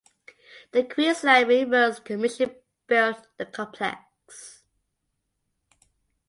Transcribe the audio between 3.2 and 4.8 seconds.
the complex.